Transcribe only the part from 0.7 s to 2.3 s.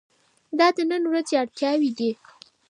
د نن ورځې اړتیاوې دي.